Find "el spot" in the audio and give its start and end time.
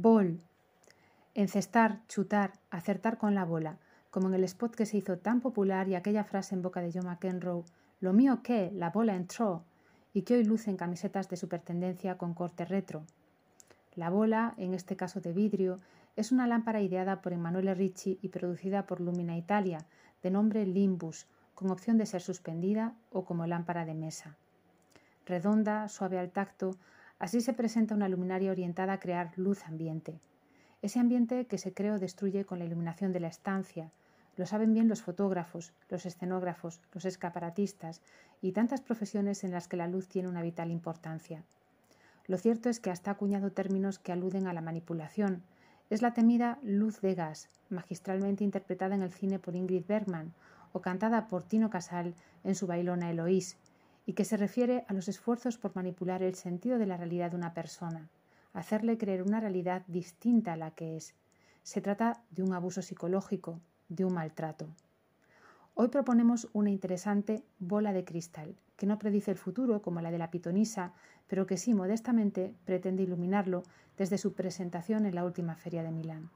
4.34-4.76